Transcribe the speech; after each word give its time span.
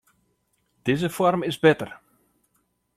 Dizze 0.85 1.09
foarm 1.15 1.43
is 1.43 1.59
better. 1.59 1.99